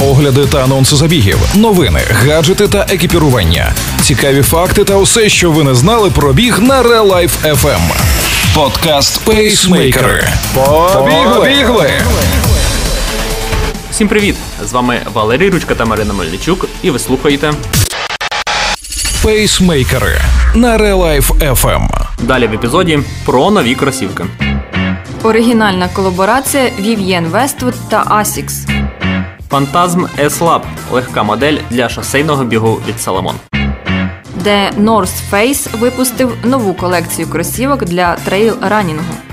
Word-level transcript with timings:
огляди 0.00 0.46
та 0.46 0.64
анонси 0.64 0.96
забігів, 0.96 1.38
новини, 1.54 2.00
гаджети 2.10 2.68
та 2.68 2.86
екіпірування, 2.90 3.72
цікаві 4.02 4.42
факти 4.42 4.84
та 4.84 4.96
усе, 4.96 5.28
що 5.28 5.50
ви 5.50 5.64
не 5.64 5.74
знали 5.74 6.10
про 6.10 6.32
біг 6.32 6.58
на 6.60 6.82
Real 6.82 7.06
Life 7.12 7.54
FM. 7.54 7.80
Подкаст 8.54 9.20
Пейсмейкери. 9.24 10.28
Побігли! 11.34 11.90
Всім 13.90 14.08
привіт! 14.08 14.36
З 14.64 14.72
вами 14.72 15.00
Валерій 15.12 15.50
Ручка 15.50 15.74
та 15.74 15.84
Марина 15.84 16.12
Мельничук, 16.14 16.68
і 16.82 16.90
ви 16.90 16.98
слухаєте 16.98 17.52
Пейсмейкери 19.22 20.20
на 20.54 20.78
Real 20.78 20.96
Life 20.96 21.54
FM. 21.62 21.88
далі 22.22 22.46
в 22.46 22.52
епізоді 22.52 22.98
про 23.24 23.50
нові 23.50 23.74
кросівки. 23.74 24.24
Оригінальна 25.22 25.88
колаборація 25.88 26.64
Vivienne 26.64 27.30
Westwood 27.30 27.74
та 27.90 28.04
Asics. 28.04 28.52
Фантазм 29.50 30.04
S-Lab– 30.18 30.62
легка 30.92 31.22
модель 31.22 31.58
для 31.70 31.88
шосейного 31.88 32.44
бігу 32.44 32.80
від 32.88 32.94
Salomon. 32.96 33.34
де 34.34 34.70
North 34.78 35.30
Face 35.32 35.78
випустив 35.78 36.36
нову 36.44 36.74
колекцію 36.74 37.28
кросівок 37.28 37.84
для 37.84 38.16
трейл-ранінгу. 38.28 39.25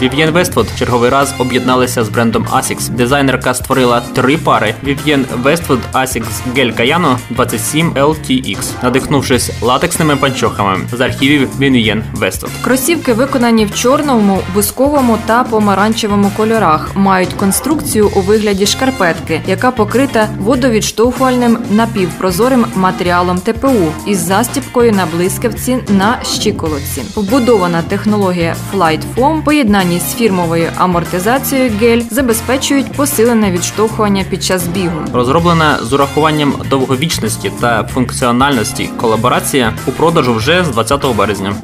Vivienne 0.00 0.32
Westwood 0.32 0.78
черговий 0.78 1.10
раз 1.10 1.34
об'єдналися 1.38 2.04
з 2.04 2.08
брендом 2.08 2.46
Asics. 2.52 2.88
Дизайнерка 2.88 3.54
створила 3.54 4.02
три 4.14 4.36
пари 4.36 4.74
Vivienne 4.84 5.24
Westwood 5.42 5.78
Asics 5.92 6.54
Gel 6.56 6.80
Cayano 6.80 7.16
27 7.30 7.90
LTX, 7.90 8.58
надихнувшись 8.82 9.50
латексними 9.62 10.16
панчохами 10.16 10.78
з 10.92 11.00
архівів 11.00 11.48
Vivienne 11.60 12.02
Westwood. 12.18 12.48
Кросівки 12.64 13.12
виконані 13.12 13.66
в 13.66 13.74
чорному, 13.74 14.38
бусковому 14.54 15.18
та 15.26 15.44
помаранчевому 15.44 16.30
кольорах. 16.36 16.90
Мають 16.94 17.32
конструкцію 17.32 18.10
у 18.16 18.20
вигляді 18.20 18.66
шкарпетки, 18.66 19.40
яка 19.46 19.70
покрита 19.70 20.28
водовідштовхувальним 20.38 21.58
напівпрозорим 21.70 22.66
матеріалом 22.74 23.38
ТПУ 23.38 23.92
із 24.06 24.18
застіпкою 24.18 24.92
на 24.92 25.06
блискавці 25.06 25.78
на 25.88 26.18
щиколотці. 26.22 27.02
Вбудована 27.16 27.82
технологія 27.82 28.56
Flight 28.74 29.00
Foam, 29.16 29.42
поєднанні 29.90 30.00
з 30.00 30.14
фірмовою 30.14 30.70
амортизацією 30.76 31.72
гель, 31.80 32.02
забезпечують 32.10 32.92
посилене 32.92 33.50
відштовхування 33.50 34.24
під 34.30 34.44
час 34.44 34.66
бігу. 34.66 35.00
Розроблена 35.12 35.78
з 35.82 35.92
урахуванням 35.92 36.54
довговічності 36.70 37.52
та 37.60 37.84
функціональності 37.84 38.90
колаборація 39.00 39.72
у 39.86 39.92
продажу 39.92 40.34
вже 40.34 40.64
з 40.64 40.68
20 40.68 41.16
березня. 41.16 41.54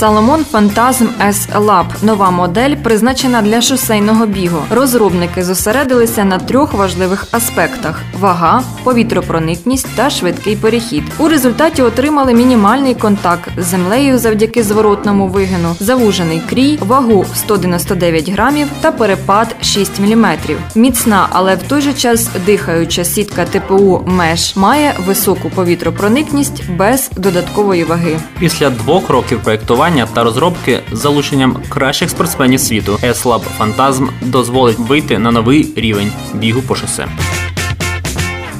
Salomon 0.00 0.44
Phantasm 0.52 1.08
S 1.20 1.48
Lab– 1.54 1.84
нова 2.02 2.30
модель, 2.30 2.76
призначена 2.76 3.42
для 3.42 3.60
шосейного 3.60 4.26
бігу. 4.26 4.58
Розробники 4.70 5.44
зосередилися 5.44 6.24
на 6.24 6.38
трьох 6.38 6.72
важливих 6.72 7.26
аспектах: 7.30 8.02
вага, 8.20 8.62
повітропроникність 8.84 9.86
та 9.96 10.10
швидкий 10.10 10.56
перехід. 10.56 11.02
У 11.18 11.28
результаті 11.28 11.82
отримали 11.82 12.34
мінімальний 12.34 12.94
контакт 12.94 13.50
з 13.56 13.64
землею 13.64 14.18
завдяки 14.18 14.62
зворотному 14.62 15.28
вигину, 15.28 15.76
завужений 15.80 16.42
крій, 16.50 16.78
вагу 16.80 17.20
в 17.32 17.36
199 17.36 18.28
грамів 18.28 18.68
та 18.80 18.92
перепад 18.92 19.56
6 19.62 20.00
мм. 20.00 20.26
Міцна, 20.74 21.26
але 21.30 21.54
в 21.54 21.62
той 21.62 21.80
же 21.80 21.92
час 21.92 22.28
дихаюча 22.46 23.04
сітка 23.04 23.44
ТПУ 23.44 24.04
Mesh 24.18 24.58
має 24.58 24.94
високу 25.06 25.50
повітропроникність 25.50 26.70
без 26.70 27.10
додаткової 27.16 27.84
ваги. 27.84 28.16
Після 28.38 28.70
двох 28.70 29.10
років 29.10 29.40
проєктування 29.42 29.89
та 30.14 30.24
розробки 30.24 30.80
з 30.92 30.98
залученням 30.98 31.56
кращих 31.68 32.10
спортсменів 32.10 32.60
світу 32.60 32.98
S-Lab 33.02 33.42
Phantasm 33.58 34.08
дозволить 34.22 34.78
вийти 34.78 35.18
на 35.18 35.30
новий 35.30 35.68
рівень 35.76 36.12
бігу 36.34 36.62
по 36.62 36.74
шосе. 36.74 37.06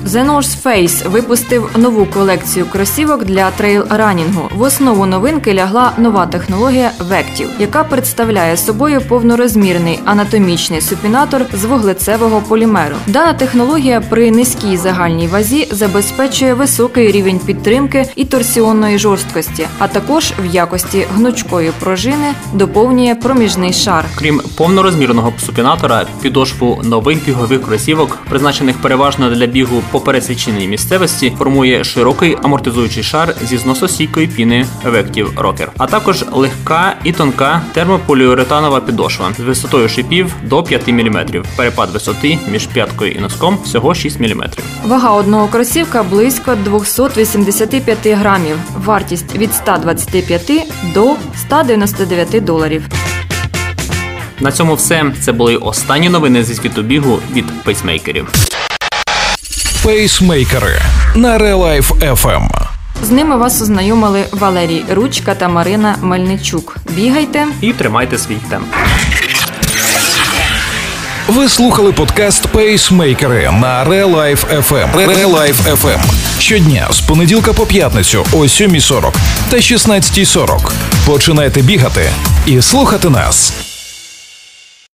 The 0.06 0.27
North 0.27 0.62
Face 0.62 1.11
випустив 1.11 1.71
нову 1.77 2.06
колекцію 2.06 2.66
кросівок 2.66 3.25
для 3.25 3.50
трейл-ранінгу. 3.61 4.56
В 4.56 4.62
основу 4.62 5.06
новинки 5.06 5.55
лягла 5.55 5.93
нова 5.99 6.27
технологія 6.27 6.91
Vective, 7.11 7.49
яка 7.59 7.84
представляє 7.84 8.56
собою 8.56 9.00
повнорозмірний 9.09 10.00
анатомічний 10.05 10.81
супінатор 10.81 11.47
з 11.53 11.65
вуглецевого 11.65 12.41
полімеру. 12.41 12.94
Дана 13.06 13.33
технологія 13.33 14.00
при 14.00 14.31
низькій 14.31 14.77
загальній 14.77 15.27
вазі 15.27 15.69
забезпечує 15.71 16.55
високий 16.55 17.12
рівень 17.12 17.39
підтримки 17.39 18.06
і 18.16 18.25
торсіонної 18.25 18.99
жорсткості, 18.99 19.66
а 19.78 19.89
також 19.89 20.33
в 20.43 20.47
якості 20.47 21.06
гнучкої 21.15 21.72
пружини 21.81 22.34
доповнює 22.53 23.15
проміжний 23.15 23.72
шар. 23.72 24.05
Крім 24.15 24.43
повнорозмірного 24.56 25.33
супінатора, 25.39 26.06
підошву 26.22 26.81
нових 26.84 27.25
бігових 27.25 27.62
кросівок, 27.62 28.19
призначених 28.28 28.78
переважно 28.78 29.31
для 29.31 29.47
бігу 29.47 29.83
по 29.91 30.01
пересвіченій 30.01 30.69
місцевості, 30.69 31.33
формує 31.39 31.84
широкий 31.84 32.37
амортизуючий 32.43 33.03
шар 33.03 33.34
зі 33.45 33.56
зносостійкої 33.56 34.27
піни 34.27 34.67
Vective 34.84 35.34
Rocker, 35.34 35.67
а 35.78 35.87
також 35.87 36.25
легка 36.33 36.97
і 37.05 37.12
тонка 37.12 37.62
термополіуретанова 37.73 38.81
підошва 38.81 39.33
з 39.39 39.41
висотою 39.41 39.89
шипів 39.89 40.34
до 40.43 40.62
5 40.62 40.89
мм. 40.89 41.27
Перепад 41.56 41.91
висоти 41.91 42.39
між 42.53 42.67
п'яткою 42.67 43.12
і 43.12 43.19
носком 43.19 43.59
всього 43.65 43.95
6 43.95 44.21
мм. 44.21 44.45
Вага 44.84 45.11
одного 45.11 45.49
кросівка 45.49 46.03
близько 46.03 46.55
285 46.55 48.07
грамів. 48.07 48.57
Вартість 48.84 49.37
від 49.37 49.55
125 49.55 50.53
до 50.95 51.15
199 51.37 52.45
доларів. 52.45 52.83
На 54.41 54.53
цьому 54.53 54.75
все. 54.75 55.05
Це 55.21 55.33
були 55.33 55.57
останні 55.57 56.09
новини 56.09 56.45
зі 56.45 56.55
світу 56.55 56.83
бігу 56.83 57.19
від 57.33 57.45
пейсмейкерів. 57.65 58.28
Пейсмейкери 59.84 60.82
на 61.14 61.38
Real 61.38 61.58
Life 61.58 62.14
FM. 62.14 62.48
З 63.02 63.10
ними 63.10 63.36
вас 63.36 63.62
ознайомили 63.62 64.24
Валерій 64.32 64.84
Ручка 64.91 65.34
та 65.34 65.48
Марина 65.48 65.96
Мельничук. 66.02 66.76
Бігайте! 66.91 67.46
І 67.60 67.72
тримайте 67.72 68.18
свій 68.18 68.36
темп. 68.50 68.66
Ви 71.28 71.48
слухали 71.48 71.92
подкаст 71.92 72.46
Пейсмейкери 72.46 73.50
на 73.60 73.84
Real 73.84 74.14
Life 74.16 74.68
FM. 74.68 74.94
Real 74.94 75.34
Life 75.34 75.76
FM. 75.76 76.00
Щодня 76.38 76.88
з 76.91 77.00
понеділка 77.00 77.52
по 77.52 77.66
п'ятницю 77.66 78.26
о 78.32 78.36
7.40 78.36 79.12
та 79.50 79.56
16.40. 79.56 80.72
Починайте 81.06 81.62
бігати 81.62 82.10
і 82.47 82.62
слухати 82.62 83.08
нас. 83.10 83.69